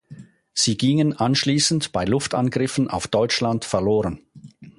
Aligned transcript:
Sie 0.55 0.77
gingen 0.77 1.15
anschließend 1.15 1.91
bei 1.91 2.05
Luftangriffen 2.05 2.87
auf 2.89 3.05
Deutschland 3.05 3.65
verloren. 3.65 4.25